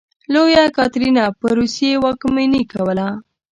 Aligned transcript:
لویه 0.33 0.65
کاترینه 0.77 1.23
په 1.39 1.47
روسیې 1.57 1.93
واکمني 2.03 2.63
کوله. 2.71 3.07